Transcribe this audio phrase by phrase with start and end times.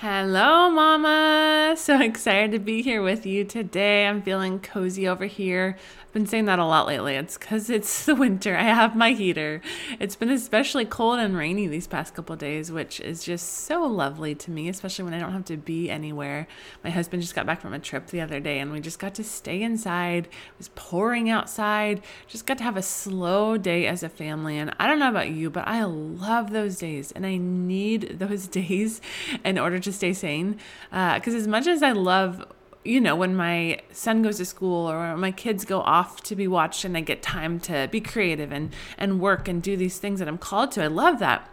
[0.00, 1.55] Hello, Mama.
[1.86, 4.06] So excited to be here with you today.
[4.06, 7.16] I'm feeling cozy over here I've been saying that a lot lately.
[7.16, 8.56] It's because it's the winter.
[8.56, 9.60] I have my heater.
[10.00, 14.34] It's been especially cold and rainy these past couple days, which is just so lovely
[14.36, 16.46] to me, especially when I don't have to be anywhere.
[16.82, 19.14] My husband just got back from a trip the other day and we just got
[19.16, 20.26] to stay inside.
[20.26, 22.02] It was pouring outside.
[22.28, 24.56] Just got to have a slow day as a family.
[24.56, 28.46] And I don't know about you, but I love those days and I need those
[28.48, 29.02] days
[29.44, 30.58] in order to stay sane.
[30.90, 32.44] Because uh, as much as I love
[32.86, 36.46] you know, when my son goes to school or my kids go off to be
[36.46, 40.20] watched and I get time to be creative and, and work and do these things
[40.20, 41.50] that I'm called to, I love that.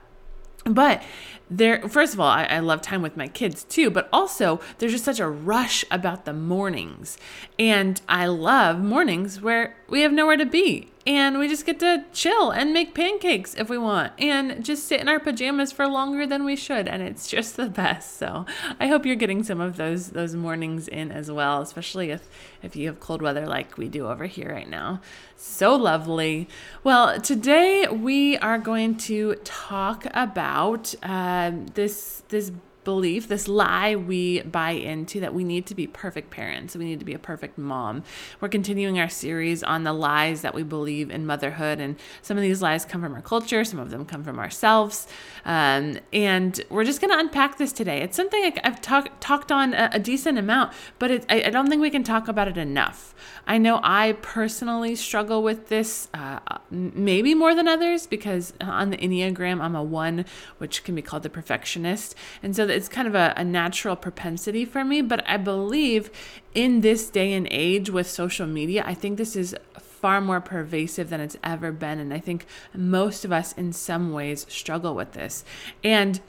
[0.65, 1.03] But
[1.49, 4.93] there, first of all, I, I, love time with my kids too, but also there's
[4.93, 7.17] just such a rush about the mornings.
[7.59, 10.89] And I love mornings where we have nowhere to be.
[11.05, 15.01] And we just get to chill and make pancakes if we want and just sit
[15.01, 16.87] in our pajamas for longer than we should.
[16.87, 18.17] And it's just the best.
[18.17, 18.45] So
[18.79, 22.29] i hope you're getting some of those those mornings in as well especially if
[22.61, 25.01] if you have cold weather like we do over here right now.
[25.35, 26.47] So lovely.
[26.85, 32.51] Well today we are going to talk about uh, this this
[32.83, 36.99] belief, this lie we buy into that we need to be perfect parents, we need
[36.99, 38.03] to be a perfect mom.
[38.39, 42.43] We're continuing our series on the lies that we believe in motherhood, and some of
[42.43, 45.07] these lies come from our culture, some of them come from ourselves.
[45.45, 48.01] Um, and we're just going to unpack this today.
[48.01, 51.67] It's something I've talk, talked on a, a, decent amount, but it, I, I, don't
[51.67, 53.13] think we can talk about it enough.
[53.45, 56.39] I know I personally struggle with this uh,
[56.69, 60.25] maybe more than others because on the Enneagram, I'm a one,
[60.59, 62.15] which can be called the perfectionist.
[62.41, 65.01] And so it's kind of a, a natural propensity for me.
[65.01, 66.09] But I believe
[66.53, 71.09] in this day and age with social media, I think this is far more pervasive
[71.09, 71.99] than it's ever been.
[71.99, 75.45] And I think most of us, in some ways, struggle with this.
[75.83, 76.19] And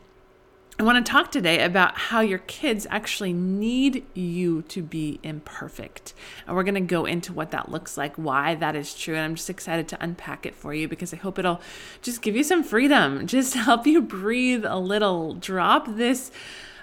[0.76, 6.14] I want to talk today about how your kids actually need you to be imperfect.
[6.48, 9.14] And we're going to go into what that looks like, why that is true.
[9.14, 11.60] And I'm just excited to unpack it for you because I hope it'll
[12.02, 16.32] just give you some freedom, just help you breathe a little, drop this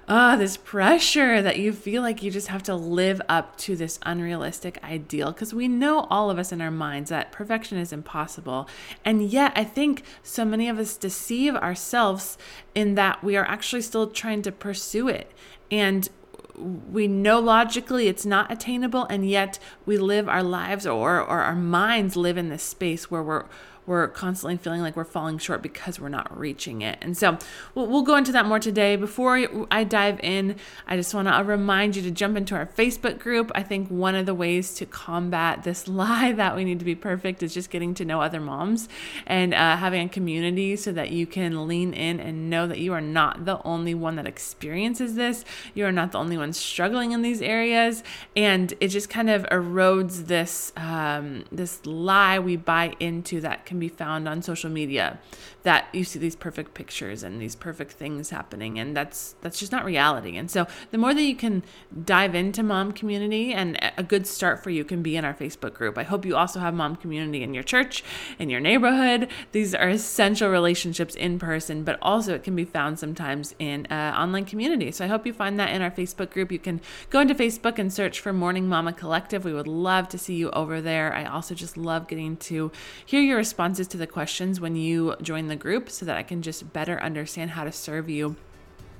[0.08, 4.00] oh, this pressure that you feel like you just have to live up to this
[4.04, 5.32] unrealistic ideal.
[5.32, 8.68] Because we know all of us in our minds that perfection is impossible.
[9.06, 12.38] And yet, I think so many of us deceive ourselves
[12.76, 15.32] in that we are actually still trying to pursue it.
[15.70, 16.10] And
[16.58, 21.56] we know logically it's not attainable and yet we live our lives or, or our
[21.56, 23.46] minds live in this space where we're
[23.86, 26.98] we're constantly feeling like we're falling short because we're not reaching it.
[27.02, 27.38] And so
[27.74, 28.96] we'll, we'll go into that more today.
[28.96, 29.40] Before
[29.72, 30.56] I dive in,
[30.88, 33.52] I just want to remind you to jump into our Facebook group.
[33.56, 36.96] I think one of the ways to combat this lie that we need to be
[36.96, 38.88] perfect is just getting to know other moms
[39.26, 42.94] and uh, having a community so that you can lean in and know that you
[42.94, 45.44] are not the only one that experiences this.
[45.74, 48.04] You are not the only one struggling in these areas,
[48.36, 53.80] and it just kind of erodes this um, this lie we buy into that can
[53.80, 55.18] be found on social media
[55.64, 59.72] that you see these perfect pictures and these perfect things happening and that's that's just
[59.72, 60.36] not reality.
[60.36, 61.64] And so the more that you can
[62.04, 65.74] dive into mom community and a good start for you can be in our facebook
[65.74, 65.98] group.
[65.98, 68.04] I hope you also have mom community in your church
[68.38, 69.30] in your neighborhood.
[69.54, 74.44] These are essential relationships in person but also it can be found sometimes in online
[74.44, 74.92] community.
[74.92, 76.52] So i hope you find that in our facebook group.
[76.52, 79.46] You can go into facebook and search for morning mama collective.
[79.46, 81.14] We would love to see you over there.
[81.14, 82.70] I also just love getting to
[83.06, 86.42] hear your responses to the questions when you join the group so that I can
[86.42, 88.36] just better understand how to serve you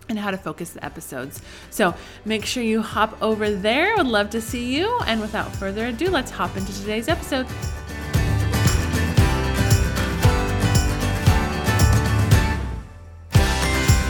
[0.08, 1.42] and how to focus the episodes.
[1.72, 1.96] So
[2.26, 3.94] make sure you hop over there.
[3.94, 5.00] I would love to see you.
[5.08, 7.48] And without further ado, let's hop into today's episode.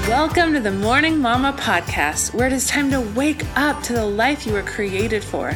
[0.10, 4.06] Welcome to the Morning Mama podcast, where it is time to wake up to the
[4.06, 5.56] life you were created for.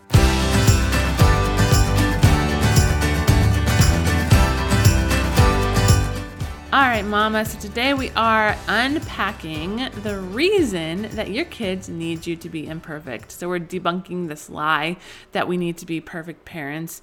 [6.73, 7.43] All right, Mama.
[7.43, 13.33] So today we are unpacking the reason that your kids need you to be imperfect.
[13.33, 14.95] So we're debunking this lie
[15.33, 17.01] that we need to be perfect parents.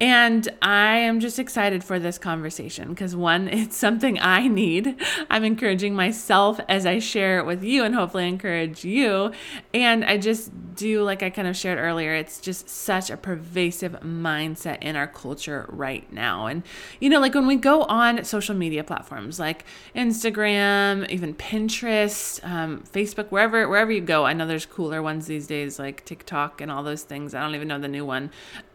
[0.00, 4.96] And I am just excited for this conversation because one, it's something I need.
[5.28, 9.32] I'm encouraging myself as I share it with you and hopefully encourage you.
[9.74, 13.92] And I just do, like I kind of shared earlier, it's just such a pervasive
[14.02, 16.46] mindset in our culture right now.
[16.46, 16.62] And,
[17.00, 19.64] you know, like when we go on social media platforms like
[19.96, 25.48] Instagram, even Pinterest, um, Facebook, wherever, wherever you go, I know there's cooler ones these
[25.48, 27.34] days like TikTok and all those things.
[27.34, 28.30] I don't even know the new one.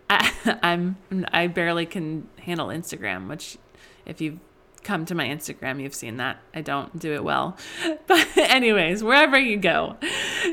[0.10, 0.98] I, I'm
[1.32, 3.58] I barely can handle Instagram, which
[4.06, 4.40] if you've
[4.84, 6.40] come to my Instagram, you've seen that.
[6.54, 7.58] I don't do it well.
[8.08, 9.98] But anyways, wherever you go,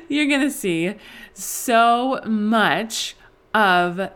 [0.09, 0.95] you're going to see
[1.35, 3.17] so much
[3.53, 4.11] of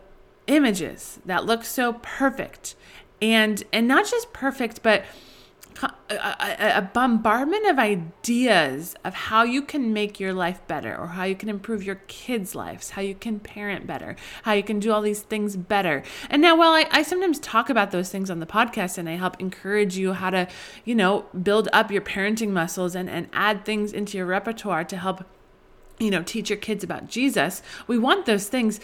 [0.47, 2.75] images that look so perfect.
[3.21, 5.03] And and not just perfect, but
[6.09, 11.23] a, a, bombardment of ideas of how you can make your life better or how
[11.23, 14.91] you can improve your kids' lives, how you can parent better, how you can do
[14.91, 16.03] all these things better.
[16.29, 19.15] And now, while I, I sometimes talk about those things on the podcast and I
[19.15, 20.47] help encourage you how to,
[20.83, 24.97] you know, build up your parenting muscles and, and add things into your repertoire to
[24.97, 25.25] help,
[25.99, 28.79] you know, teach your kids about Jesus, we want those things.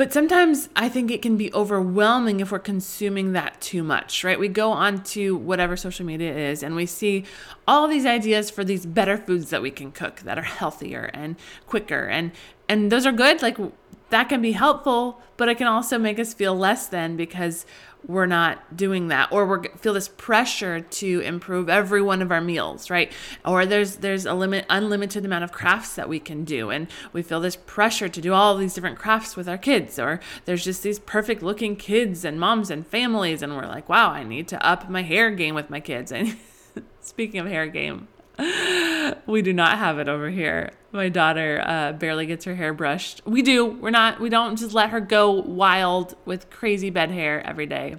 [0.00, 4.40] But sometimes I think it can be overwhelming if we're consuming that too much, right?
[4.40, 7.24] We go on to whatever social media is and we see
[7.68, 11.36] all these ideas for these better foods that we can cook that are healthier and
[11.66, 12.32] quicker and
[12.66, 13.58] and those are good like
[14.08, 17.66] that can be helpful, but it can also make us feel less than because
[18.06, 22.40] we're not doing that or we feel this pressure to improve every one of our
[22.40, 23.12] meals right?
[23.44, 27.22] Or there's there's a limit unlimited amount of crafts that we can do and we
[27.22, 30.82] feel this pressure to do all these different crafts with our kids or there's just
[30.82, 34.66] these perfect looking kids and moms and families and we're like wow i need to
[34.66, 36.12] up my hair game with my kids.
[36.20, 36.36] And
[37.00, 38.08] speaking of hair game
[39.26, 40.70] we do not have it over here.
[40.92, 43.22] My daughter uh, barely gets her hair brushed.
[43.24, 43.66] We do.
[43.66, 44.20] We're not.
[44.20, 47.96] We don't just let her go wild with crazy bed hair every day,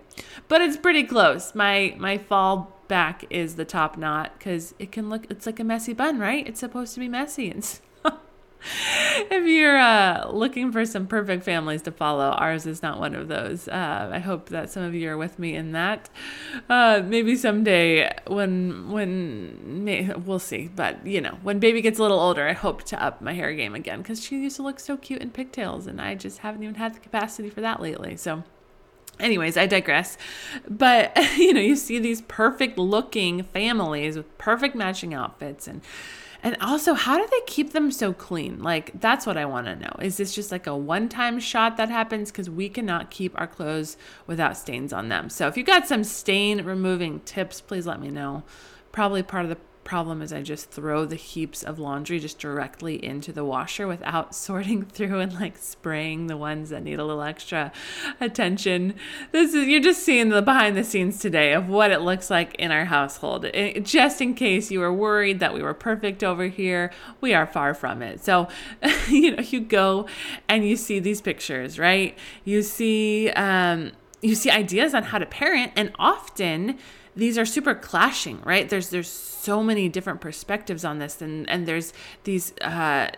[0.48, 1.56] but it's pretty close.
[1.56, 5.26] My my fall back is the top knot because it can look.
[5.30, 6.46] It's like a messy bun, right?
[6.48, 7.64] It's supposed to be messy and
[9.32, 13.28] if you're uh, looking for some perfect families to follow, ours is not one of
[13.28, 13.68] those.
[13.68, 16.10] Uh, I hope that some of you are with me in that.
[16.70, 22.02] Uh, maybe someday when when may, we'll see, but you know when baby gets a
[22.02, 24.80] little older, I hope to up my hair game again because she used to look
[24.80, 28.18] so cute in pigtails, and I just haven't even had the capacity for that lately.
[28.18, 28.44] So.
[29.20, 30.18] Anyways, I digress.
[30.68, 35.82] But you know, you see these perfect looking families with perfect matching outfits and
[36.44, 38.64] and also, how do they keep them so clean?
[38.64, 39.92] Like, that's what I want to know.
[40.02, 42.32] Is this just like a one time shot that happens?
[42.32, 43.96] Because we cannot keep our clothes
[44.26, 45.30] without stains on them.
[45.30, 48.44] So, if you got some stain removing tips, please let me know.
[48.92, 53.04] Probably part of the problem is I just throw the heaps of laundry just directly
[53.04, 57.24] into the washer without sorting through and like spraying the ones that need a little
[57.24, 57.72] extra
[58.20, 58.94] attention.
[59.32, 62.56] This is you're just seeing the behind the scenes today of what it looks like
[62.56, 63.46] in our household.
[63.46, 67.48] It, just in case you were worried that we were perfect over here, we are
[67.48, 68.24] far from it.
[68.24, 68.48] So,
[69.10, 70.08] you know, you go
[70.48, 72.18] and you see these pictures, right?
[72.46, 73.92] You see um
[74.22, 76.78] you see ideas on how to parent and often
[77.16, 78.70] these are super clashing, right?
[78.70, 81.94] There's there's so many different perspectives on this, and and there's
[82.24, 82.54] these.
[82.62, 83.12] Uh,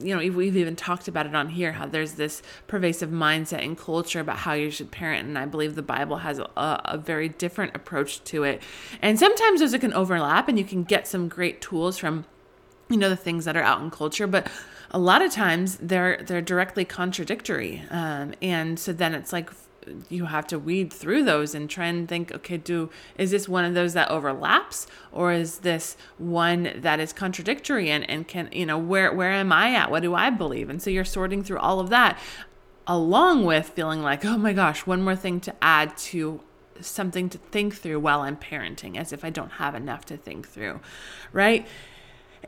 [0.00, 3.76] you know, we've even talked about it on here how there's this pervasive mindset and
[3.76, 5.26] culture about how you should parent.
[5.26, 8.62] And I believe the Bible has a, a, very different approach to it.
[9.02, 12.24] And sometimes those can overlap and you can get some great tools from,
[12.88, 14.28] you know, the things that are out in culture.
[14.28, 14.48] But
[14.92, 17.82] a lot of times they're they're directly contradictory.
[17.90, 19.50] Um, and so then it's like
[20.08, 23.64] you have to weed through those and try and think okay do is this one
[23.64, 28.66] of those that overlaps or is this one that is contradictory and and can you
[28.66, 29.90] know where where am i at?
[29.90, 30.68] What do i believe?
[30.68, 32.18] And so you're sorting through all of that
[32.86, 36.40] along with feeling like oh my gosh one more thing to add to
[36.80, 40.48] something to think through while i'm parenting as if i don't have enough to think
[40.48, 40.80] through
[41.32, 41.66] right?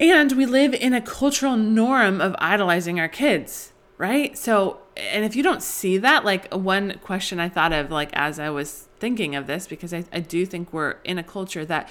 [0.01, 3.73] And we live in a cultural norm of idolizing our kids
[4.03, 4.37] right?
[4.37, 8.39] So, and if you don't see that, like one question I thought of, like as
[8.39, 11.89] I was thinking of this, because I, I do think we're in a culture that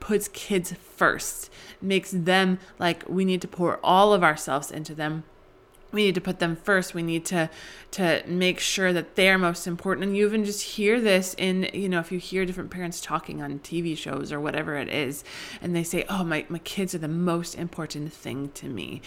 [0.00, 5.24] puts kids first, makes them like we need to pour all of ourselves into them.
[5.92, 6.94] We need to put them first.
[6.94, 7.50] We need to
[7.92, 10.06] to make sure that they're most important.
[10.06, 13.42] And you even just hear this in, you know, if you hear different parents talking
[13.42, 15.22] on TV shows or whatever it is,
[15.60, 19.02] and they say, Oh, my, my kids are the most important thing to me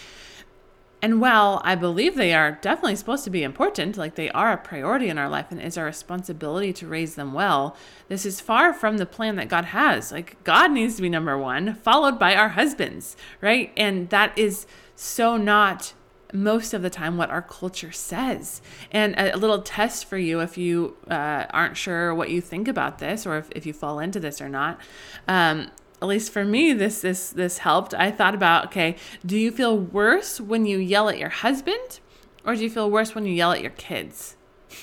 [1.06, 4.56] and while I believe they are definitely supposed to be important, like they are a
[4.56, 7.76] priority in our life and is our responsibility to raise them well,
[8.08, 10.10] this is far from the plan that God has.
[10.10, 13.72] Like God needs to be number one, followed by our husbands, right?
[13.76, 15.94] And that is so not
[16.32, 18.60] most of the time what our culture says.
[18.90, 22.98] And a, little test for you if you uh, aren't sure what you think about
[22.98, 24.80] this or if, if you fall into this or not.
[25.28, 25.70] Um,
[26.06, 27.92] at least for me this this this helped.
[27.94, 32.00] I thought about okay do you feel worse when you yell at your husband
[32.44, 34.36] or do you feel worse when you yell at your kids?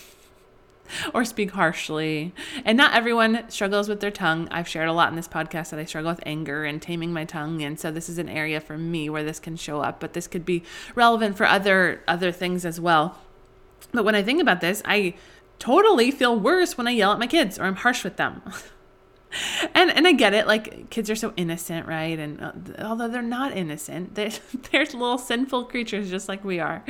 [1.11, 2.33] Or speak harshly.
[2.63, 4.47] And not everyone struggles with their tongue.
[4.51, 7.25] I've shared a lot in this podcast that i struggle with anger and taming my
[7.25, 10.13] tongue and so this is an area for me where this can show up but
[10.13, 10.61] this could be
[10.93, 13.17] relevant for other other things as well.
[13.91, 15.15] But when i think about this i
[15.57, 18.41] totally feel worse when i yell at my kids or i'm harsh with them
[19.75, 20.47] and and I get it.
[20.47, 22.17] Like kids are so innocent, right?
[22.17, 24.31] And uh, although they're not innocent, they're,
[24.71, 26.83] they're little sinful creatures just like we are.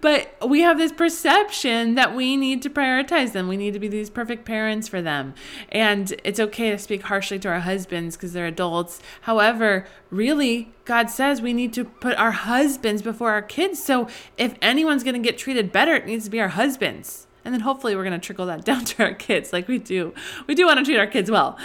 [0.00, 3.48] But we have this perception that we need to prioritize them.
[3.48, 5.34] We need to be these perfect parents for them,
[5.70, 9.00] and it's okay to speak harshly to our husbands because they're adults.
[9.22, 13.82] However, really, God says we need to put our husbands before our kids.
[13.82, 17.52] So if anyone's going to get treated better, it needs to be our husbands and
[17.52, 19.52] then hopefully we're going to trickle that down to our kids.
[19.52, 20.14] Like we do
[20.46, 21.58] we do want to treat our kids well.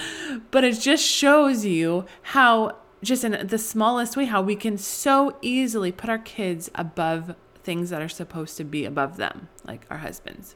[0.52, 5.38] But it just shows you how just in the smallest way how we can so
[5.42, 9.98] easily put our kids above things that are supposed to be above them like our
[9.98, 10.56] husbands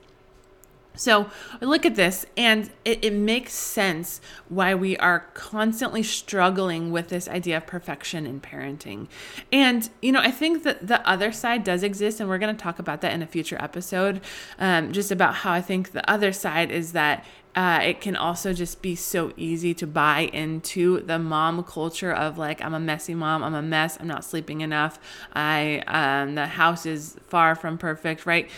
[0.96, 1.30] so
[1.62, 4.20] look at this, and it, it, makes sense
[4.50, 9.08] why we are constantly struggling with this idea of perfection in parenting.
[9.52, 12.62] And, you know, I think that the other side does exist, and we're going to
[12.62, 14.22] talk about that in a future episode,
[14.60, 18.54] um, just about how I think the other side is that uh, it can also
[18.54, 23.14] just be so easy to buy into the mom culture of like I'm a messy
[23.14, 25.00] mom, I'm a mess, I'm not sleeping enough,
[25.34, 28.50] I um, the house is far from perfect, right?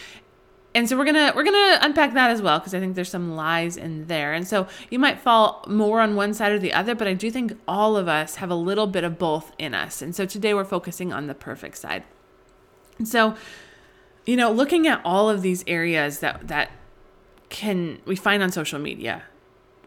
[0.75, 3.36] And so we're gonna we're gonna unpack that as well because I think there's some
[3.36, 6.96] lies in there, and so you might fall more on one side or the other,
[6.96, 10.01] but I do think all of us have a little bit of both in us,
[10.01, 12.03] and so today we're focusing on the perfect side.
[12.98, 13.36] And so,
[14.25, 16.72] you know, looking at all of these areas that that
[17.50, 19.24] can we find on social media,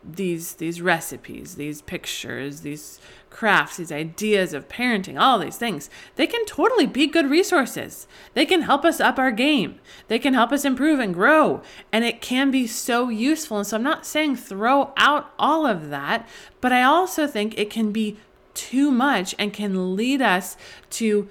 [0.06, 6.26] these these recipes, these pictures, these crafts, these ideas of parenting, all these things, they
[6.26, 8.06] can totally be good resources.
[8.34, 9.78] They can help us up our game.
[10.08, 11.62] They can help us improve and grow.
[11.92, 13.58] And it can be so useful.
[13.58, 16.26] And so I'm not saying throw out all of that,
[16.60, 18.16] but I also think it can be
[18.54, 20.56] too much and can lead us
[20.88, 21.28] to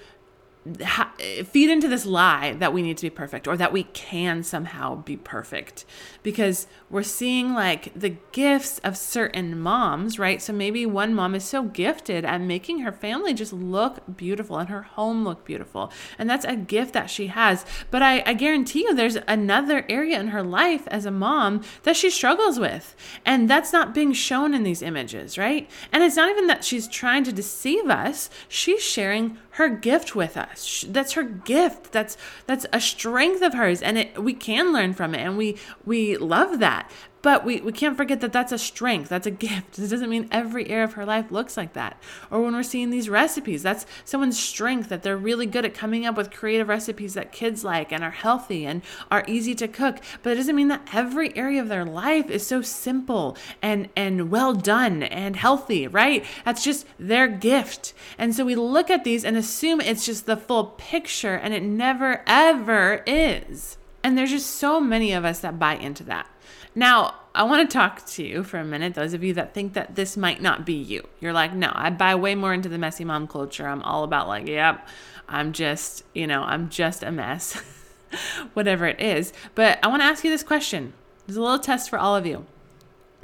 [0.84, 1.14] ha-
[1.46, 4.96] feed into this lie that we need to be perfect or that we can somehow
[4.96, 5.86] be perfect
[6.24, 10.42] because we're seeing like the gifts of certain moms, right?
[10.42, 14.70] So maybe one mom is so gifted at making her family just look beautiful and
[14.70, 15.92] her home look beautiful.
[16.18, 17.66] And that's a gift that she has.
[17.92, 21.96] But I, I guarantee you there's another area in her life as a mom that
[21.96, 22.96] she struggles with.
[23.26, 25.70] And that's not being shown in these images, right?
[25.92, 30.36] And it's not even that she's trying to deceive us, she's sharing her gift with
[30.36, 30.84] us.
[30.90, 31.94] That's her gift.
[31.94, 35.58] That's that's a strength of hers and it, we can learn from it and we
[35.86, 36.92] we love that.
[37.26, 39.80] But we, we can't forget that that's a strength, that's a gift.
[39.80, 42.00] It doesn't mean every area of her life looks like that.
[42.30, 46.06] Or when we're seeing these recipes, that's someone's strength that they're really good at coming
[46.06, 49.98] up with creative recipes that kids like and are healthy and are easy to cook.
[50.22, 54.30] But it doesn't mean that every area of their life is so simple and, and
[54.30, 56.24] well done and healthy, right?
[56.46, 57.96] That's just their gift.
[58.20, 61.64] And so we look at these and assume it's just the full picture, and it
[61.64, 63.80] never, ever is.
[64.04, 66.30] And there's just so many of us that buy into that.
[66.76, 69.74] Now, I want to talk to you for a minute, those of you that think
[69.74, 71.08] that this might not be you.
[71.22, 73.68] You're like, no, I buy way more into the messy mom culture.
[73.68, 74.88] I'm all about, like, yep,
[75.28, 77.62] I'm just, you know, I'm just a mess,
[78.54, 79.32] whatever it is.
[79.56, 80.94] But I want to ask you this question.
[81.26, 82.46] There's a little test for all of you.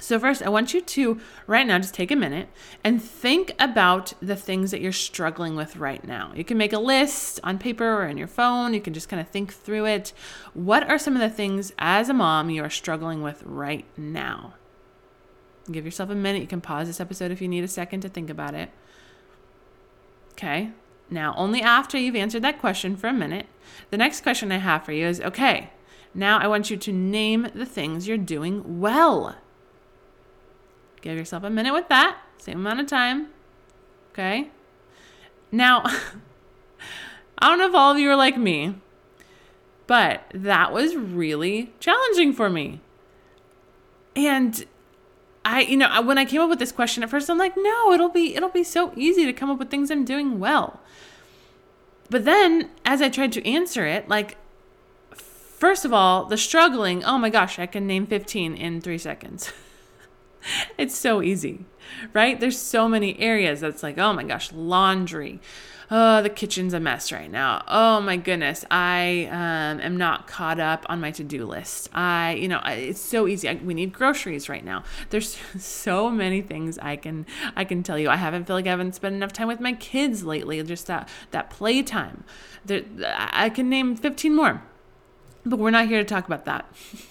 [0.01, 2.49] So, first, I want you to right now just take a minute
[2.83, 6.31] and think about the things that you're struggling with right now.
[6.35, 8.73] You can make a list on paper or in your phone.
[8.73, 10.11] You can just kind of think through it.
[10.55, 14.55] What are some of the things as a mom you are struggling with right now?
[15.71, 16.41] Give yourself a minute.
[16.41, 18.71] You can pause this episode if you need a second to think about it.
[20.31, 20.71] Okay.
[21.11, 23.45] Now, only after you've answered that question for a minute,
[23.91, 25.69] the next question I have for you is okay,
[26.15, 29.35] now I want you to name the things you're doing well.
[31.01, 33.27] Give yourself a minute with that, same amount of time.
[34.11, 34.49] Okay.
[35.51, 35.83] Now,
[37.39, 38.75] I don't know if all of you are like me,
[39.87, 42.79] but that was really challenging for me.
[44.15, 44.63] And
[45.43, 47.91] I, you know, when I came up with this question at first, I'm like, no,
[47.91, 50.79] it'll be it'll be so easy to come up with things I'm doing well.
[52.09, 54.37] But then as I tried to answer it, like
[55.15, 59.51] first of all, the struggling, oh my gosh, I can name 15 in 3 seconds.
[60.77, 61.65] it's so easy,
[62.13, 62.39] right?
[62.39, 65.39] There's so many areas that's like, oh my gosh, laundry,
[65.91, 67.63] oh, the kitchen's a mess right now.
[67.67, 71.89] Oh my goodness, I um, am not caught up on my to do list.
[71.93, 73.49] I, you know, it's so easy.
[73.49, 74.83] I, we need groceries right now.
[75.09, 78.09] There's so many things I can I can tell you.
[78.09, 80.63] I haven't feel like I haven't spent enough time with my kids lately.
[80.63, 82.23] Just that that playtime.
[82.63, 84.61] There, I can name 15 more,
[85.45, 86.65] but we're not here to talk about that.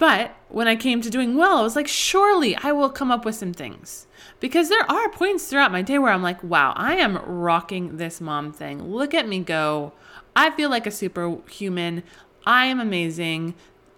[0.00, 3.26] But when I came to doing well, I was like, surely I will come up
[3.26, 4.06] with some things.
[4.40, 8.18] Because there are points throughout my day where I'm like, wow, I am rocking this
[8.18, 8.82] mom thing.
[8.82, 9.92] Look at me go.
[10.34, 12.02] I feel like a superhuman.
[12.46, 13.54] I am amazing.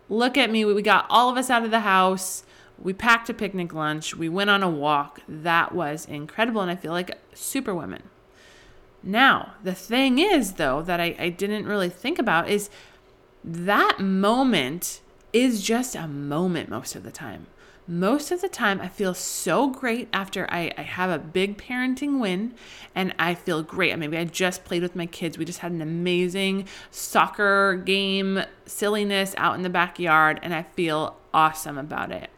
[0.09, 0.65] Look at me.
[0.65, 2.43] We got all of us out of the house.
[2.81, 4.17] We packed a picnic lunch.
[4.17, 5.21] We went on a walk.
[5.29, 6.63] That was incredible.
[6.63, 8.03] And I feel like superwoman.
[9.05, 12.71] Now, the thing is, though, that I, I didn't really think about is
[13.45, 15.01] that moment
[15.33, 17.47] is just a moment most of the time.
[17.89, 22.21] Most of the time, I feel so great after I, I have a big parenting
[22.21, 22.55] win
[22.95, 23.99] and I feel great.
[23.99, 25.37] Maybe I just played with my kids.
[25.37, 31.17] We just had an amazing soccer game, silliness out in the backyard, and I feel
[31.35, 32.31] awesome about it.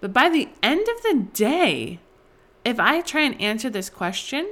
[0.00, 1.98] But by the end of the day,
[2.64, 4.48] if I try and answer this question,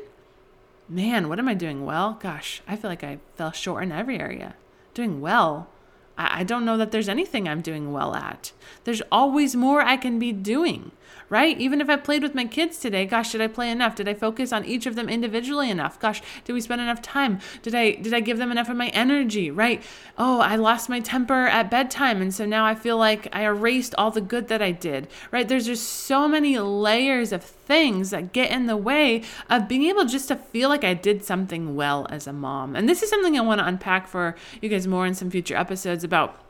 [0.88, 2.18] man, what am I doing well?
[2.20, 4.56] Gosh, I feel like I fell short in every area.
[4.94, 5.68] Doing well.
[6.16, 8.52] I don't know that there's anything I'm doing well at.
[8.84, 10.92] There's always more I can be doing,
[11.28, 11.58] right?
[11.58, 13.96] Even if I played with my kids today, gosh, did I play enough?
[13.96, 15.98] Did I focus on each of them individually enough?
[15.98, 17.40] Gosh, did we spend enough time?
[17.62, 19.82] Did I did I give them enough of my energy, right?
[20.16, 23.94] Oh, I lost my temper at bedtime and so now I feel like I erased
[23.98, 25.48] all the good that I did, right?
[25.48, 30.04] There's just so many layers of things that get in the way of being able
[30.04, 32.76] just to feel like I did something well as a mom.
[32.76, 35.56] And this is something I want to unpack for you guys more in some future
[35.56, 36.43] episodes about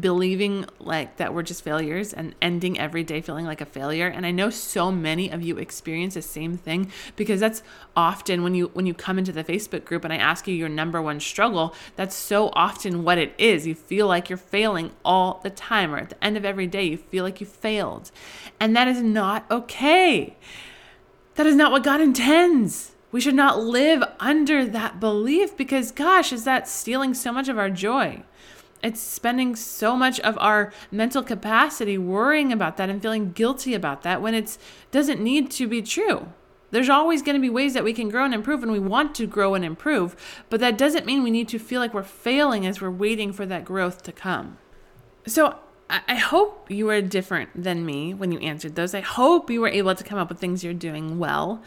[0.00, 4.06] believing like that we're just failures and ending every day feeling like a failure.
[4.06, 7.62] And i know so many of you experience the same thing because that's
[7.96, 10.68] often when you when you come into the facebook group and i ask you your
[10.68, 13.66] number one struggle that's so often what it is.
[13.66, 16.84] You feel like you're failing all the time or at the end of every day
[16.84, 18.10] you feel like you failed.
[18.60, 20.36] And that is not okay.
[21.34, 22.92] That is not what god intends.
[23.10, 27.58] We should not live under that belief because gosh is that stealing so much of
[27.58, 28.22] our joy
[28.82, 34.02] it's spending so much of our mental capacity worrying about that and feeling guilty about
[34.02, 34.58] that when it
[34.90, 36.28] doesn't need to be true.
[36.70, 39.14] There's always going to be ways that we can grow and improve, and we want
[39.16, 40.16] to grow and improve,
[40.48, 43.44] but that doesn't mean we need to feel like we're failing as we're waiting for
[43.44, 44.56] that growth to come.
[45.26, 45.58] So,
[46.08, 48.94] I hope you were different than me when you answered those.
[48.94, 51.62] I hope you were able to come up with things you're doing well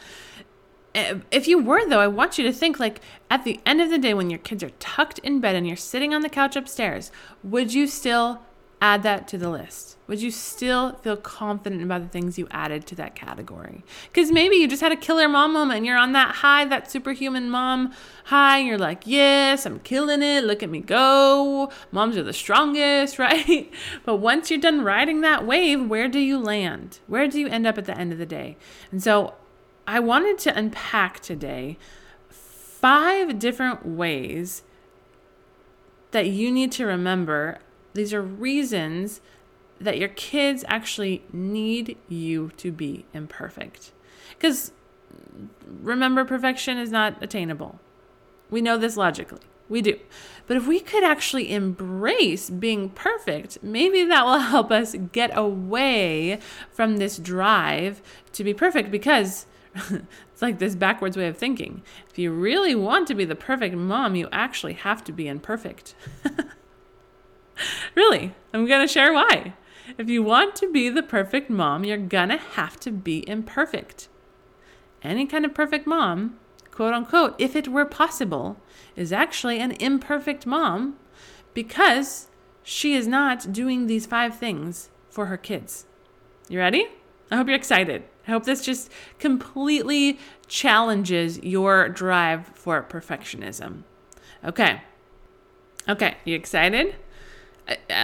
[0.96, 3.90] Eh, if you were though i want you to think like at the end of
[3.90, 6.56] the day when your kids are tucked in bed and you're sitting on the couch
[6.56, 7.12] upstairs
[7.44, 8.42] would you still
[8.82, 9.98] add that to the list?
[10.08, 13.84] Would you still feel confident about the things you added to that category?
[14.12, 16.92] Because maybe you just had a killer mom moment and you're on that high that
[16.92, 17.94] superhuman mom
[18.26, 20.44] high you're like yes i'm killing it.
[20.44, 21.72] Look at me go.
[21.92, 23.72] Moms are the strongest right?
[24.04, 27.00] But once you're done riding that wave where do you land?
[27.08, 28.58] Where do you end up at the end of the day?
[28.92, 29.34] And so
[29.88, 31.78] I wanted to unpack today
[32.30, 34.64] five different ways
[36.12, 37.60] that you need to remember.
[37.94, 39.22] These are reasons
[39.80, 43.92] that your kids actually need you to be imperfect.
[44.30, 44.72] Because
[45.82, 47.80] remember, perfection is not attainable.
[48.50, 49.42] We know this logically.
[49.68, 50.00] We do.
[50.48, 56.40] But if we could actually embrace being perfect, maybe that will help us get away
[56.72, 58.02] from this drive
[58.34, 59.48] to be perfect because
[59.90, 61.84] it's like this backwards way of thinking.
[62.10, 65.96] If you really want to be the perfect mom, you actually have to be imperfect.
[67.96, 69.54] really, I'm going to share why.
[69.98, 74.08] If you want to be the perfect mom, you're going to have to be imperfect.
[75.04, 76.40] Any kind of perfect mom,
[76.72, 78.58] quote unquote, if it were possible,
[78.96, 80.96] is actually an imperfect mom
[81.54, 82.28] because
[82.64, 85.86] she is not doing these five things for her kids.
[86.50, 86.88] You ready?
[87.30, 88.04] I hope you're excited.
[88.28, 93.84] I hope this just completely challenges your drive for perfectionism.
[94.44, 94.82] Okay.
[95.88, 96.96] Okay, you excited?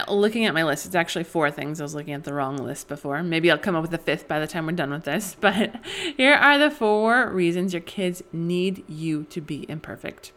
[0.08, 1.80] Looking at my list, it's actually four things.
[1.80, 3.22] I was looking at the wrong list before.
[3.22, 5.36] Maybe I'll come up with a fifth by the time we're done with this.
[5.42, 5.76] But
[6.18, 10.32] here are the four reasons your kids need you to be imperfect.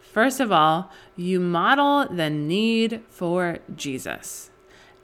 [0.00, 4.50] First of all, you model the need for Jesus.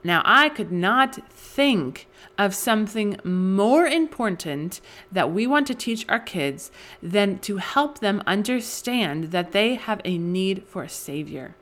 [0.04, 6.18] Now, I could not think of something more important that we want to teach our
[6.18, 6.70] kids
[7.02, 11.54] than to help them understand that they have a need for a Savior,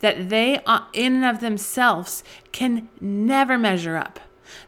[0.00, 4.18] that they, uh, in and of themselves, can never measure up,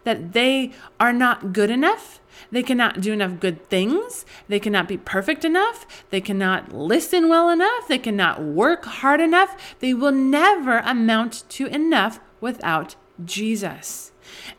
[0.04, 4.24] that they are not good enough They cannot do enough good things.
[4.48, 5.86] They cannot be perfect enough.
[6.10, 7.88] They cannot listen well enough.
[7.88, 9.56] They cannot work hard enough.
[9.80, 14.12] They will never amount to enough without Jesus.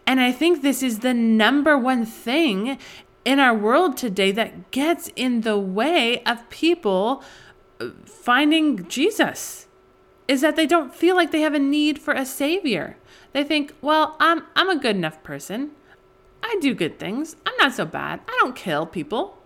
[0.06, 2.78] And I think this is the number one thing
[3.26, 7.24] in our world today that gets in the way of people
[7.80, 9.68] uh, finding Jesus
[10.28, 12.98] is that they don't feel like they have a need for a savior.
[13.34, 15.72] They think, well, I'm I'm a good enough person.
[16.44, 17.36] I do good things.
[17.46, 18.22] I'm not so bad.
[18.28, 19.38] I don't kill people.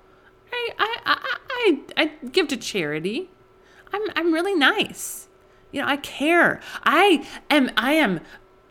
[0.52, 3.30] I I I I, I give to charity.
[3.93, 5.28] I'm I'm really nice.
[5.71, 6.60] You know, I care.
[6.84, 8.19] I am I am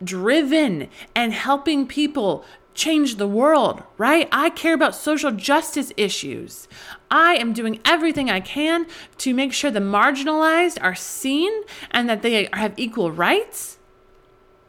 [0.03, 4.27] driven and helping people change the world, right?
[4.31, 6.67] I care about social justice issues.
[7.09, 8.87] I am doing everything I can
[9.17, 11.51] to make sure the marginalized are seen
[11.91, 13.77] and that they have equal rights.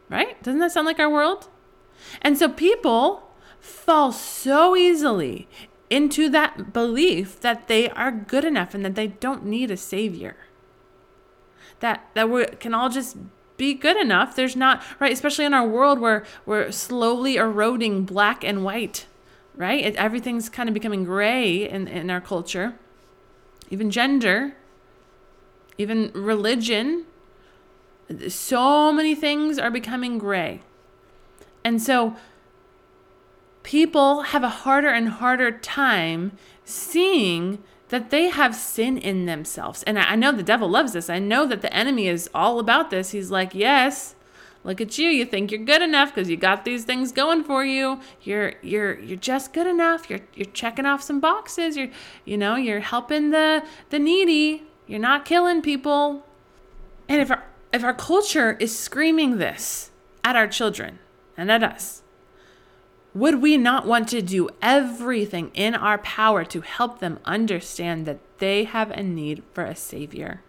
[0.09, 0.43] Right?
[0.43, 1.49] Doesn't that sound like our world?
[2.21, 5.49] And so people fall so easily
[5.89, 10.37] into that belief that they are good enough and that they don't need a savior.
[11.81, 13.17] That that we can all just
[13.63, 14.35] be good enough.
[14.35, 19.07] There's not right, especially in our world where we're slowly eroding black and white,
[19.55, 19.85] right?
[19.85, 22.75] It, everything's kind of becoming gray in, in our culture.
[23.71, 24.57] Even gender,
[25.79, 27.07] even religion,
[28.29, 30.63] so many things are becoming gray.
[31.65, 32.17] And so
[33.63, 36.33] people have a harder and harder time
[36.65, 39.83] seeing that they have sin in themselves.
[39.83, 41.11] And I know the devil loves this.
[41.11, 43.11] I know that the enemy is all about this.
[43.11, 44.15] He's like, yes,
[44.65, 45.11] look at you.
[45.11, 48.01] You think you're good enough because you got these things going for you.
[48.23, 50.09] You're you're you're just good enough.
[50.09, 51.77] You're you're checking off some boxes.
[51.77, 51.91] You're
[52.25, 54.63] you know you're helping the the needy.
[54.87, 56.25] You're not killing people.
[57.11, 59.91] And if our if our culture is screaming this
[60.25, 60.99] at our children
[61.37, 62.03] and at us,
[63.15, 68.21] would we not want to do everything in our power to help them understand that
[68.39, 70.43] they have a need for a Savior?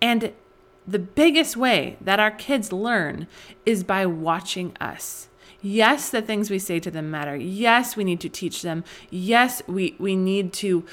[0.00, 0.32] And
[0.86, 3.26] the biggest way that our kids learn
[3.64, 5.28] is by watching us.
[5.62, 7.36] Yes, the things we say to them matter.
[7.36, 8.84] Yes, we need to teach them.
[9.10, 10.84] Yes, we, we need to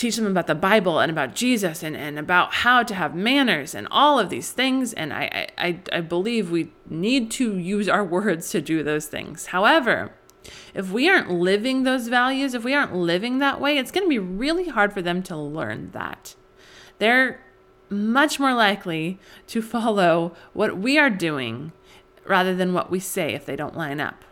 [0.00, 3.74] teach them about the Bible and about Jesus and, and about how to have manners
[3.74, 4.94] and all of these things.
[4.94, 9.46] And I, I, I believe we need to use our words to do those things.
[9.46, 10.12] However,
[10.72, 14.08] if we aren't living those values, if we aren't living that way, it's going to
[14.08, 16.34] be really hard for them to learn that.
[16.98, 17.44] They're
[17.90, 21.72] much more likely to follow what we are doing
[22.24, 24.24] rather than what we say if they don't line up.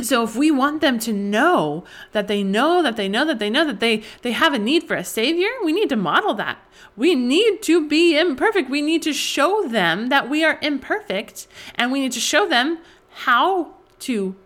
[0.00, 3.50] So if we want them to know that they know that they know that they
[3.50, 6.58] know that they they have a need for a savior, we need to model that.
[6.96, 8.70] We need to be imperfect.
[8.70, 12.78] We need to show them that we are imperfect and we need to show them
[13.10, 14.36] how to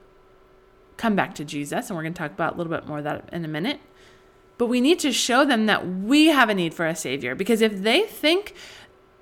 [0.96, 3.04] come back to Jesus and we're going to talk about a little bit more of
[3.04, 3.80] that in a minute.
[4.56, 7.60] But we need to show them that we have a need for a savior because
[7.60, 8.54] if they think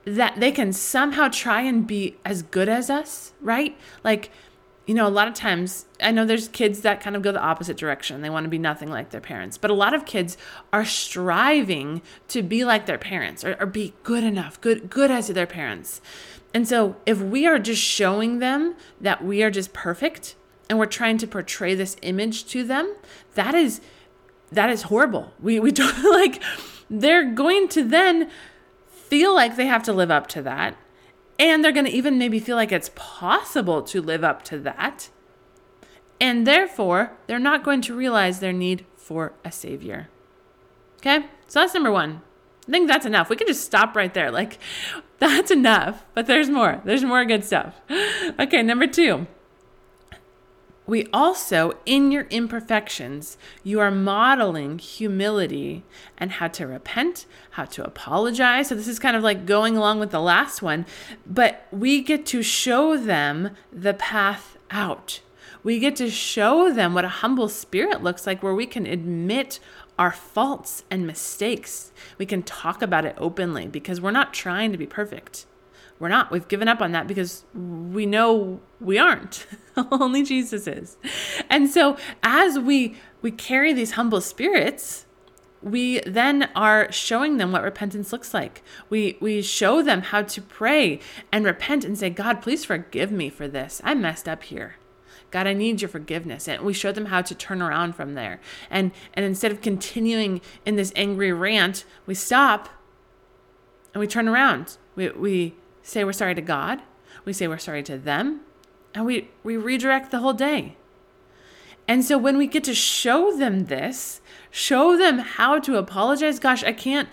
[0.05, 3.77] that they can somehow try and be as good as us, right?
[4.05, 4.31] Like
[4.90, 7.40] you know, a lot of times, I know there's kids that kind of go the
[7.40, 8.22] opposite direction.
[8.22, 9.57] They want to be nothing like their parents.
[9.57, 10.37] But a lot of kids
[10.72, 15.29] are striving to be like their parents or, or be good enough, good, good as
[15.29, 16.00] their parents.
[16.53, 20.35] And so if we are just showing them that we are just perfect
[20.68, 22.92] and we're trying to portray this image to them,
[23.37, 23.81] that is
[24.50, 25.33] that is horrible.
[25.38, 26.42] We we don't like
[26.90, 28.29] they're going to then
[28.88, 30.76] feel like they have to live up to that
[31.40, 35.09] and they're going to even maybe feel like it's possible to live up to that.
[36.20, 40.11] And therefore, they're not going to realize their need for a savior.
[40.98, 41.26] Okay?
[41.48, 42.20] So that's number one.
[42.68, 43.31] I think that's enough.
[43.31, 44.31] We can just stop right there.
[44.31, 44.59] Like,
[45.18, 46.05] that's enough.
[46.12, 46.83] But there's more.
[46.85, 47.81] There's more good stuff.
[48.38, 49.26] Okay, number two
[50.90, 55.85] we also, in your imperfections, you are modeling humility
[56.18, 58.68] and how to repent, how to apologize.
[58.68, 60.85] So, this is kind of like going along with the last one,
[61.24, 65.20] but we get to show them the path out.
[65.62, 69.61] We get to show them what a humble spirit looks like, where we can admit
[69.96, 71.92] our faults and mistakes.
[72.18, 75.46] We can talk about it openly because we're not trying to be perfect.
[76.00, 76.30] We're not.
[76.30, 79.46] We've given up on that because we know we aren't.
[79.76, 80.96] Only Jesus is.
[81.50, 85.04] And so as we we carry these humble spirits,
[85.62, 88.62] we then are showing them what repentance looks like.
[88.88, 93.28] We we show them how to pray and repent and say, "God, please forgive me
[93.28, 93.82] for this.
[93.84, 94.76] I messed up here."
[95.30, 96.48] God, I need your forgiveness.
[96.48, 98.40] And we show them how to turn around from there.
[98.70, 102.70] And and instead of continuing in this angry rant, we stop
[103.92, 104.78] and we turn around.
[104.96, 105.54] We we
[105.90, 106.83] say we're sorry to God,
[107.24, 108.40] we say we're sorry to them,
[108.94, 110.76] and we, we redirect the whole day.
[111.88, 116.62] And so when we get to show them this, show them how to apologize, gosh,
[116.62, 117.09] I can't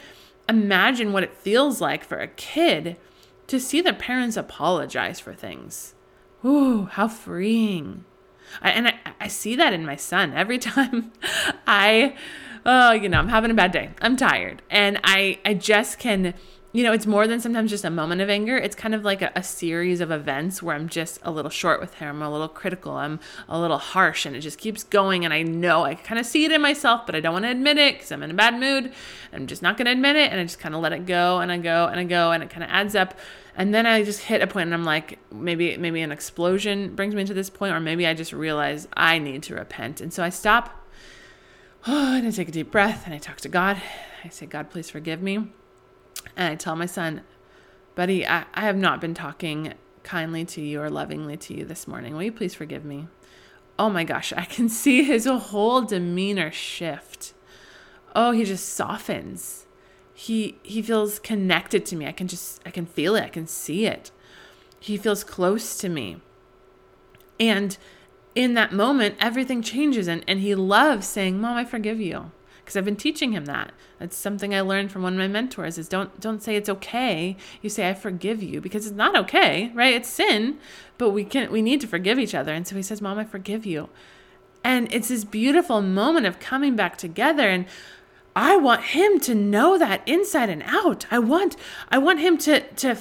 [0.47, 2.97] imagine what it feels like for a kid
[3.47, 5.95] to see their parents apologize for things.
[6.45, 8.05] Ooh, how freeing.
[8.61, 11.11] I, and I, I see that in my son every time
[11.65, 12.15] I,
[12.65, 13.91] oh, you know, I'm having a bad day.
[14.01, 14.61] I'm tired.
[14.69, 16.33] And I, I just can
[16.77, 18.55] you know, it's more than sometimes just a moment of anger.
[18.55, 21.81] It's kind of like a, a, series of events where I'm just a little short
[21.81, 25.25] with him, I'm a little critical, I'm a little harsh, and it just keeps going.
[25.25, 27.49] And I know I kind of see it in myself, but I don't want to
[27.49, 28.93] admit it because I'm in a bad mood.
[29.33, 30.31] I'm just not going to admit it.
[30.31, 32.43] And I just kind of let it go and I go and I go, and
[32.43, 33.17] it kind of adds up.
[33.55, 37.15] And then I just hit a point and I'm like, maybe, maybe an explosion brings
[37.15, 39.99] me to this point, or maybe I just realize I need to repent.
[39.99, 40.87] And so I stop
[41.87, 43.81] oh, and I take a deep breath and I talk to God.
[44.23, 45.47] I say, God, please forgive me.
[46.35, 47.21] And I tell my son,
[47.95, 51.87] Buddy, I, I have not been talking kindly to you or lovingly to you this
[51.87, 52.15] morning.
[52.15, 53.07] Will you please forgive me?
[53.79, 57.33] Oh my gosh, I can see his whole demeanor shift.
[58.15, 59.65] Oh, he just softens.
[60.13, 62.07] He he feels connected to me.
[62.07, 63.23] I can just I can feel it.
[63.23, 64.11] I can see it.
[64.79, 66.21] He feels close to me.
[67.39, 67.77] And
[68.33, 72.31] in that moment, everything changes and, and he loves saying, Mom, I forgive you
[72.67, 73.71] because I've been teaching him that.
[73.97, 77.37] That's something I learned from one of my mentors is don't don't say it's okay.
[77.61, 79.93] You say I forgive you because it's not okay, right?
[79.93, 80.59] It's sin,
[80.97, 82.53] but we can we need to forgive each other.
[82.53, 83.87] And so he says, "Mom, I forgive you."
[84.65, 87.67] And it's this beautiful moment of coming back together and
[88.35, 91.05] I want him to know that inside and out.
[91.09, 91.55] I want
[91.87, 92.97] I want him to to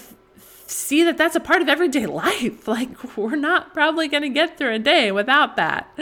[0.66, 2.66] see that that's a part of everyday life.
[2.66, 5.92] Like, we're not probably going to get through a day without that.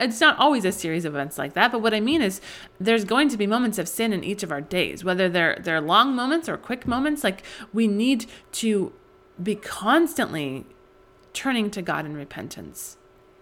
[0.00, 2.40] It's not always a series of events like that, but what I mean is
[2.78, 5.80] there's going to be moments of sin in each of our days, whether they're they're
[5.80, 7.24] long moments or quick moments.
[7.24, 8.92] Like, we need to
[9.42, 10.66] be constantly
[11.32, 12.96] turning to God in repentance.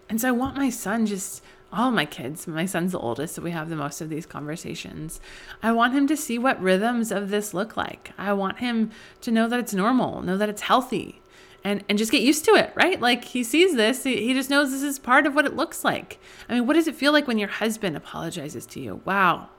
[0.09, 2.47] And so I want my son just all my kids.
[2.47, 5.19] My son's the oldest, so we have the most of these conversations.
[5.61, 8.11] I want him to see what rhythms of this look like.
[8.17, 11.21] I want him to know that it's normal, know that it's healthy,
[11.63, 12.99] and and just get used to it, right?
[12.99, 15.83] Like he sees this, he, he just knows this is part of what it looks
[15.83, 16.19] like.
[16.47, 19.01] I mean, what does it feel like when your husband apologizes to you?
[19.05, 19.49] Wow.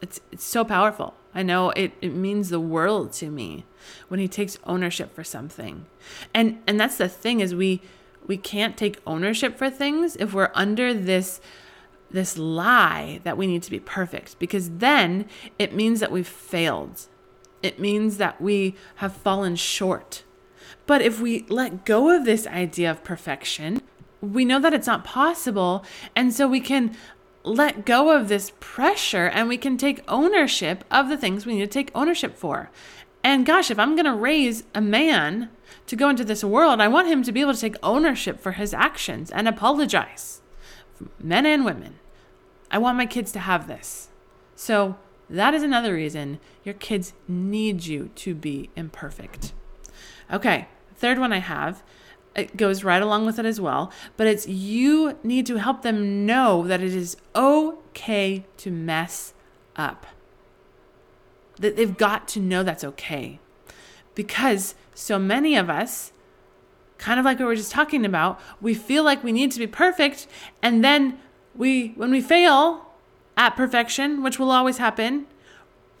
[0.00, 1.14] It's it's so powerful.
[1.34, 3.64] I know it, it means the world to me
[4.08, 5.86] when he takes ownership for something.
[6.34, 7.82] And and that's the thing is we
[8.28, 11.40] we can't take ownership for things if we're under this
[12.10, 15.26] this lie that we need to be perfect because then
[15.58, 17.06] it means that we've failed.
[17.62, 20.24] It means that we have fallen short.
[20.86, 23.82] But if we let go of this idea of perfection,
[24.22, 25.84] we know that it's not possible.
[26.16, 26.96] And so we can
[27.44, 31.60] let go of this pressure and we can take ownership of the things we need
[31.60, 32.70] to take ownership for.
[33.24, 35.50] And gosh, if I'm going to raise a man
[35.86, 38.52] to go into this world, I want him to be able to take ownership for
[38.52, 40.40] his actions and apologize.
[41.20, 41.98] Men and women.
[42.70, 44.08] I want my kids to have this.
[44.54, 44.96] So
[45.30, 49.52] that is another reason your kids need you to be imperfect.
[50.32, 51.82] Okay, third one I have.
[52.36, 56.24] It goes right along with it as well, but it's you need to help them
[56.24, 59.34] know that it is okay to mess
[59.76, 60.06] up
[61.58, 63.38] that they've got to know that's okay.
[64.14, 66.12] Because so many of us,
[66.98, 69.58] kind of like what we were just talking about, we feel like we need to
[69.58, 70.26] be perfect.
[70.62, 71.18] And then
[71.54, 72.86] we, when we fail
[73.36, 75.26] at perfection, which will always happen,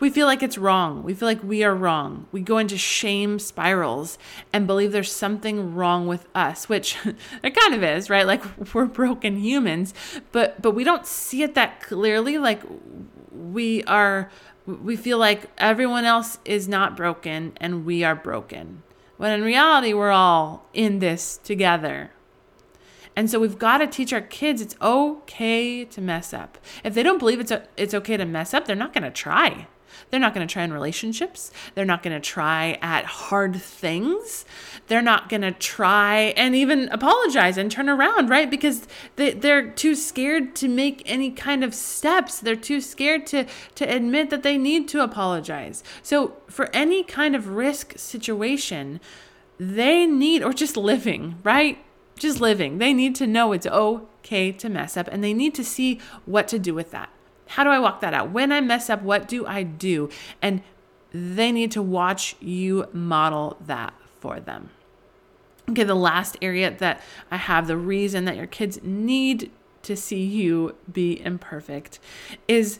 [0.00, 1.02] we feel like it's wrong.
[1.02, 2.26] We feel like we are wrong.
[2.30, 4.18] We go into shame spirals
[4.52, 6.96] and believe there's something wrong with us, which
[7.42, 8.26] there kind of is, right?
[8.26, 8.44] Like
[8.74, 9.94] we're broken humans,
[10.32, 12.62] but but we don't see it that clearly like
[13.32, 14.30] we are
[14.68, 18.82] we feel like everyone else is not broken and we are broken.
[19.16, 22.12] When in reality, we're all in this together.
[23.16, 26.58] And so we've got to teach our kids it's okay to mess up.
[26.84, 29.66] If they don't believe it's, it's okay to mess up, they're not going to try.
[30.10, 31.50] They're not going to try in relationships.
[31.74, 34.44] They're not going to try at hard things.
[34.86, 38.50] They're not going to try and even apologize and turn around, right?
[38.50, 42.40] Because they, they're too scared to make any kind of steps.
[42.40, 45.82] They're too scared to, to admit that they need to apologize.
[46.02, 49.00] So, for any kind of risk situation,
[49.58, 51.78] they need, or just living, right?
[52.16, 52.78] Just living.
[52.78, 56.48] They need to know it's okay to mess up and they need to see what
[56.48, 57.10] to do with that.
[57.48, 58.30] How do I walk that out?
[58.30, 60.10] When I mess up, what do I do?
[60.40, 60.62] And
[61.12, 64.70] they need to watch you model that for them.
[65.70, 69.50] Okay, the last area that I have, the reason that your kids need
[69.82, 71.98] to see you be imperfect
[72.46, 72.78] is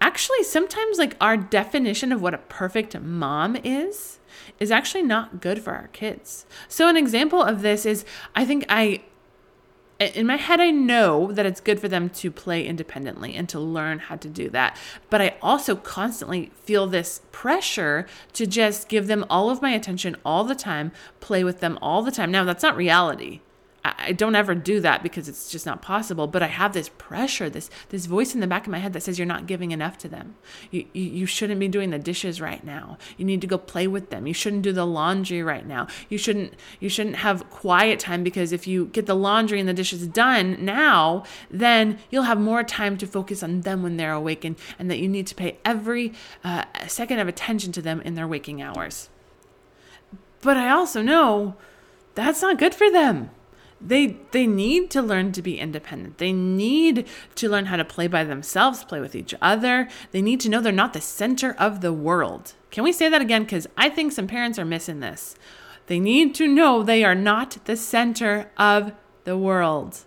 [0.00, 4.18] actually sometimes like our definition of what a perfect mom is
[4.60, 6.44] is actually not good for our kids.
[6.68, 9.02] So an example of this is I think I
[10.00, 13.60] in my head, I know that it's good for them to play independently and to
[13.60, 14.76] learn how to do that.
[15.08, 20.16] But I also constantly feel this pressure to just give them all of my attention
[20.24, 22.30] all the time, play with them all the time.
[22.30, 23.40] Now, that's not reality.
[23.86, 26.26] I don't ever do that because it's just not possible.
[26.26, 29.02] But I have this pressure, this this voice in the back of my head that
[29.02, 30.36] says you're not giving enough to them.
[30.70, 32.96] You, you, you shouldn't be doing the dishes right now.
[33.18, 34.26] You need to go play with them.
[34.26, 35.86] You shouldn't do the laundry right now.
[36.08, 39.74] You shouldn't you shouldn't have quiet time because if you get the laundry and the
[39.74, 44.46] dishes done now, then you'll have more time to focus on them when they're awake,
[44.46, 48.14] and, and that you need to pay every uh, second of attention to them in
[48.14, 49.10] their waking hours.
[50.40, 51.56] But I also know
[52.14, 53.30] that's not good for them
[53.84, 56.18] they they need to learn to be independent.
[56.18, 59.88] They need to learn how to play by themselves play with each other.
[60.10, 62.54] They need to know they're not the center of the world.
[62.70, 63.44] Can we say that again?
[63.44, 65.36] Because i think some parents are missing this.
[65.86, 68.92] They need to know they are not the center of
[69.24, 70.04] the world.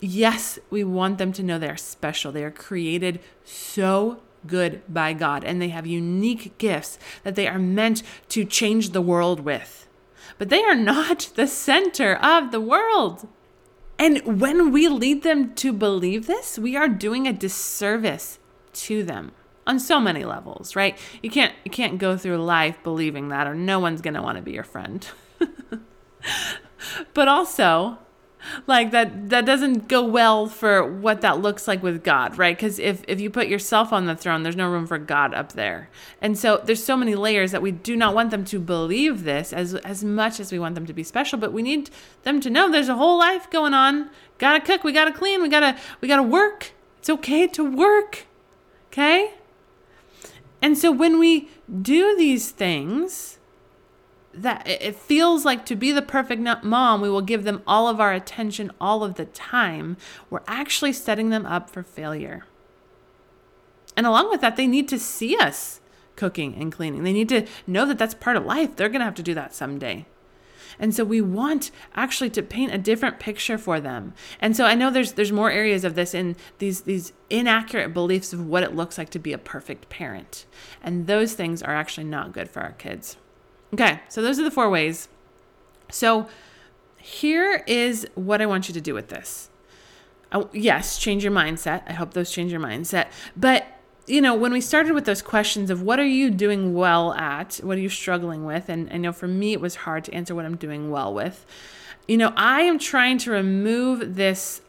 [0.00, 2.32] Yes we want them to know they're special.
[2.32, 7.58] They are created so good by god and they have unique gifts that they are
[7.58, 9.87] meant to change the world with
[10.38, 13.28] but they are not the center of the world.
[13.98, 18.38] And when we lead them to believe this, we are doing a disservice
[18.74, 19.32] to them
[19.66, 20.96] on so many levels, right?
[21.22, 24.36] You can't you can't go through life believing that or no one's going to want
[24.36, 25.06] to be your friend.
[27.14, 27.98] but also,
[28.66, 32.58] like that that doesn't go well for what that looks like with God, right?
[32.58, 35.52] Cuz if if you put yourself on the throne, there's no room for God up
[35.52, 35.88] there.
[36.20, 39.52] And so there's so many layers that we do not want them to believe this
[39.52, 41.90] as as much as we want them to be special, but we need
[42.22, 44.10] them to know there's a whole life going on.
[44.38, 46.72] Got to cook, we got to clean, we got to we got to work.
[46.98, 48.26] It's okay to work.
[48.92, 49.34] Okay?
[50.60, 51.48] And so when we
[51.82, 53.37] do these things,
[54.34, 58.00] that it feels like to be the perfect mom, we will give them all of
[58.00, 59.96] our attention all of the time.
[60.30, 62.44] We're actually setting them up for failure.
[63.96, 65.80] And along with that, they need to see us
[66.14, 67.02] cooking and cleaning.
[67.02, 68.76] They need to know that that's part of life.
[68.76, 70.06] They're going to have to do that someday.
[70.78, 74.14] And so we want actually to paint a different picture for them.
[74.40, 78.32] And so I know there's there's more areas of this in these these inaccurate beliefs
[78.32, 80.46] of what it looks like to be a perfect parent.
[80.82, 83.16] And those things are actually not good for our kids.
[83.72, 85.08] Okay, so those are the four ways.
[85.90, 86.28] So
[86.96, 89.50] here is what I want you to do with this.
[90.32, 91.82] Oh, yes, change your mindset.
[91.86, 93.08] I hope those change your mindset.
[93.36, 93.66] But
[94.08, 97.56] you know, when we started with those questions of what are you doing well at,
[97.56, 100.34] what are you struggling with, and I know for me it was hard to answer
[100.34, 101.44] what I'm doing well with.
[102.06, 104.62] You know, I am trying to remove this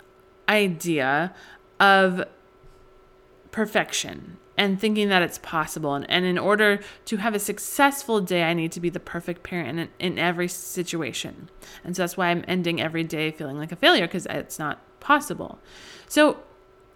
[0.49, 1.33] idea
[1.79, 2.25] of
[3.51, 5.95] perfection and thinking that it's possible.
[5.95, 9.41] And, and in order to have a successful day, I need to be the perfect
[9.41, 11.49] parent in, in every situation.
[11.85, 14.81] And so that's why I'm ending every day feeling like a failure because it's not
[14.99, 15.59] possible.
[16.09, 16.43] So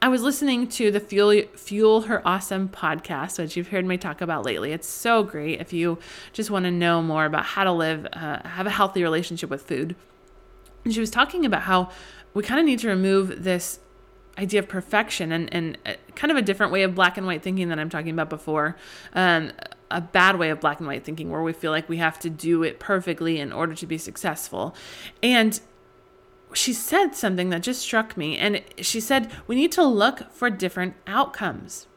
[0.01, 4.19] I was listening to the Fuel Fuel Her Awesome podcast, which you've heard me talk
[4.19, 4.73] about lately.
[4.73, 5.99] It's so great if you
[6.33, 9.61] just want to know more about how to live, uh, have a healthy relationship with
[9.61, 9.95] food.
[10.83, 11.91] And she was talking about how
[12.33, 13.79] we kind of need to remove this
[14.37, 17.43] idea of perfection and, and uh, kind of a different way of black and white
[17.43, 18.75] thinking that I'm talking about before.
[19.13, 19.51] Um,
[19.91, 22.29] a bad way of black and white thinking where we feel like we have to
[22.29, 24.75] do it perfectly in order to be successful.
[25.21, 25.59] And
[26.53, 28.37] she said something that just struck me.
[28.37, 31.87] And she said, we need to look for different outcomes.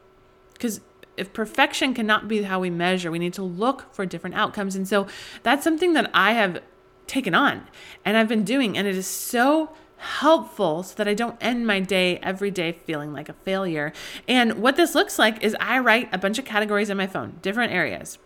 [0.53, 0.81] Because
[1.15, 4.75] if perfection cannot be how we measure, we need to look for different outcomes.
[4.75, 5.07] And so
[5.41, 6.61] that's something that I have
[7.07, 7.67] taken on
[8.05, 8.77] and I've been doing.
[8.77, 13.13] And it is so helpful so that I don't end my day every day feeling
[13.13, 13.93] like a failure.
[14.27, 17.39] And what this looks like is I write a bunch of categories in my phone,
[17.41, 18.17] different areas.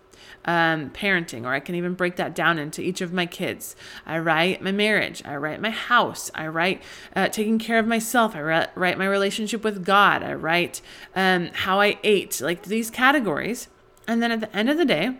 [0.43, 3.75] Um, parenting, or I can even break that down into each of my kids.
[4.07, 6.81] I write my marriage, I write my house, I write
[7.15, 10.81] uh, taking care of myself, I write, write my relationship with God, I write
[11.15, 13.67] um, how I ate, like these categories.
[14.07, 15.17] And then at the end of the day,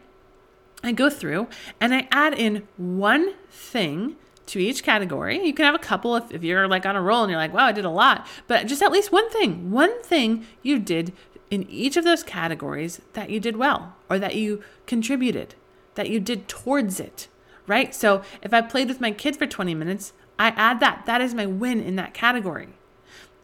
[0.84, 1.48] I go through
[1.80, 4.16] and I add in one thing
[4.52, 5.46] to each category.
[5.46, 7.54] You can have a couple if, if you're like on a roll and you're like,
[7.54, 8.28] wow, I did a lot.
[8.48, 11.14] But just at least one thing, one thing you did
[11.50, 15.56] in each of those categories that you did well or that you contributed,
[15.96, 17.30] that you did towards it,
[17.66, 17.96] right?
[17.96, 21.06] So if I played with my kid for 20 minutes, I add that.
[21.06, 22.70] That is my win in that category.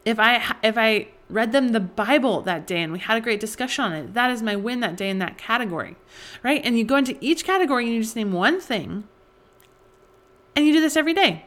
[0.04, 3.40] If I if I read them the Bible that day and we had a great
[3.40, 5.96] discussion on it, that is my win that day in that category,
[6.42, 6.60] right?
[6.64, 9.04] And you go into each category and you just name one thing
[10.58, 11.44] and you do this every day.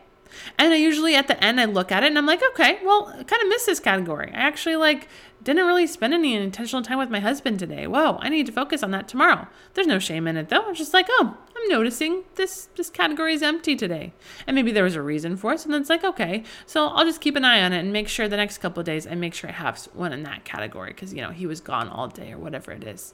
[0.58, 3.14] And I usually at the end I look at it and I'm like, okay, well,
[3.14, 4.32] I kind of miss this category.
[4.34, 5.10] I actually like
[5.44, 7.88] didn't really spend any intentional time with my husband today.
[7.88, 9.48] Whoa, I need to focus on that tomorrow.
[9.74, 10.62] There's no shame in it though.
[10.66, 14.14] I'm just like, oh, I'm noticing this this category is empty today.
[14.48, 15.60] And maybe there was a reason for it.
[15.60, 18.08] So then it's like, okay, so I'll just keep an eye on it and make
[18.08, 20.92] sure the next couple of days I make sure I have one in that category
[20.92, 23.14] because you know he was gone all day or whatever it is.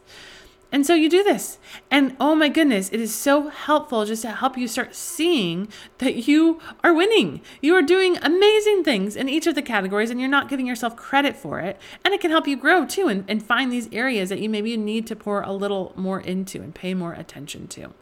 [0.72, 1.60] And so you do this.
[1.90, 6.28] And oh my goodness, it is so helpful just to help you start seeing that
[6.28, 7.42] you are winning.
[7.62, 10.98] You are doing amazing things in each of the categories and you're not giving yourself
[10.98, 11.80] credit for it.
[12.04, 14.76] And it can help you grow too and, and find these areas that you maybe
[14.76, 17.94] need to pour a little more into and pay more attention to.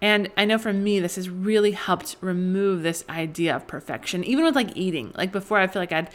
[0.00, 4.44] And I know for me, this has really helped remove this idea of perfection, even
[4.44, 5.12] with like eating.
[5.16, 6.10] Like before, I feel like I'd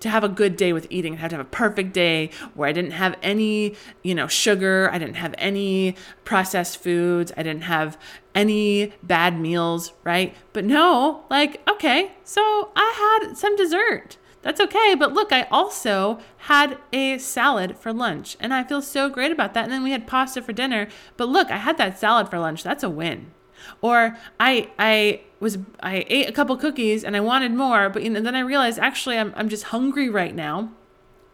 [0.00, 2.68] to have a good day with eating, I'd have to have a perfect day where
[2.68, 7.64] I didn't have any, you know, sugar, I didn't have any processed foods, I didn't
[7.64, 7.98] have
[8.34, 10.34] any bad meals, right?
[10.52, 14.18] But no, like, okay, so I had some dessert.
[14.46, 14.94] That's okay.
[14.94, 19.54] But look, I also had a salad for lunch and I feel so great about
[19.54, 19.64] that.
[19.64, 20.86] And then we had pasta for dinner.
[21.16, 22.62] But look, I had that salad for lunch.
[22.62, 23.32] That's a win.
[23.80, 28.10] Or I I was I ate a couple cookies and I wanted more, but you
[28.10, 30.70] know, then I realized actually I'm I'm just hungry right now.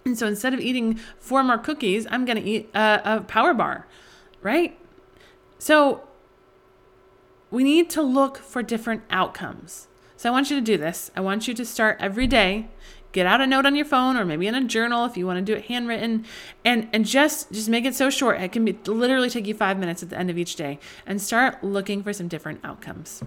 [0.04, 3.54] And so instead of eating four more cookies, I'm going to eat a, a power
[3.54, 3.86] bar,
[4.40, 4.76] right?
[5.58, 6.02] So
[7.52, 9.86] we need to look for different outcomes.
[10.16, 11.10] So I want you to do this.
[11.14, 12.68] I want you to start every day
[13.12, 15.38] get out a note on your phone or maybe in a journal if you want
[15.38, 16.24] to do it handwritten.
[16.64, 19.78] And and just just make it so short it can be literally take you five
[19.78, 23.22] minutes at the end of each day and start looking for some different outcomes.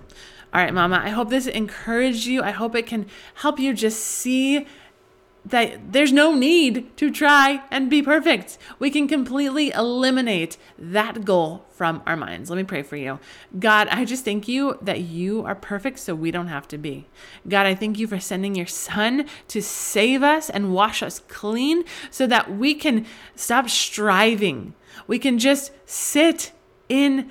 [0.53, 2.41] All right mama i hope this encouraged you.
[2.41, 4.65] I hope it can help you just see
[5.45, 8.57] that there's no need to try and be perfect.
[8.79, 12.49] We can completely eliminate that goal from our minds.
[12.49, 13.19] Let me pray for you.
[13.59, 17.07] God, I just thank you that you are perfect so we don't have to be.
[17.47, 21.83] God, I thank you for sending your son to save us and wash us clean
[22.09, 24.73] so that we can stop striving.
[25.05, 26.53] We can just sit
[26.89, 27.29] in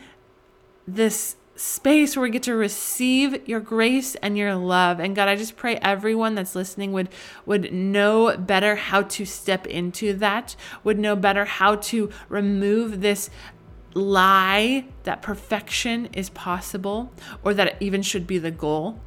[0.87, 4.99] this space where we get to receive your grace and your love.
[4.99, 7.09] And God, I just pray everyone that's listening would
[7.47, 13.31] would know better how to step into that, would know better how to remove this
[13.95, 17.13] lie that perfection is possible
[17.45, 18.99] or that it even should be the goal.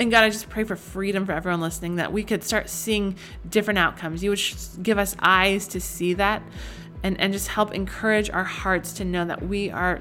[0.00, 3.16] And God, I just pray for freedom for everyone listening that we could start seeing
[3.48, 4.24] different outcomes.
[4.24, 4.42] You would
[4.82, 6.42] give us eyes to see that
[7.04, 10.00] and, and just help encourage our hearts to know that we are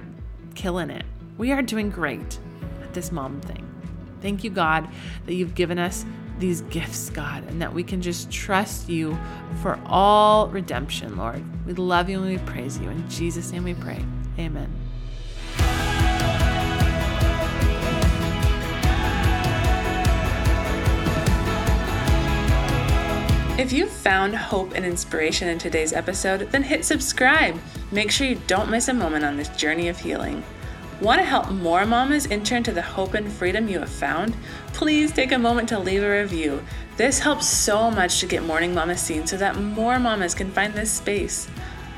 [0.55, 1.05] killing it
[1.37, 2.39] we are doing great
[2.81, 3.67] at this mom thing.
[4.21, 4.87] Thank you, God,
[5.25, 6.05] that you've given us
[6.39, 9.17] these gifts, God, and that we can just trust you
[9.61, 11.43] for all redemption, Lord.
[11.65, 12.89] We love you and we praise you.
[12.89, 14.03] In Jesus' name we pray.
[14.39, 14.71] Amen.
[23.59, 27.57] If you found hope and inspiration in today's episode, then hit subscribe.
[27.91, 30.43] Make sure you don't miss a moment on this journey of healing.
[31.03, 34.37] Want to help more mamas enter into the hope and freedom you have found?
[34.67, 36.63] Please take a moment to leave a review.
[36.95, 40.73] This helps so much to get Morning Mama seen so that more mamas can find
[40.73, 41.49] this space.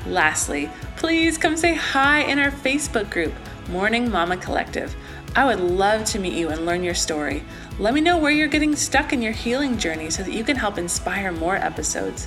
[0.08, 3.32] Lastly, please come say hi in our Facebook group,
[3.68, 4.92] Morning Mama Collective.
[5.36, 7.44] I would love to meet you and learn your story.
[7.78, 10.56] Let me know where you're getting stuck in your healing journey so that you can
[10.56, 12.26] help inspire more episodes.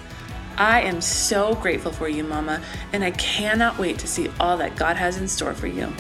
[0.56, 2.62] I am so grateful for you, Mama,
[2.94, 5.94] and I cannot wait to see all that God has in store for you.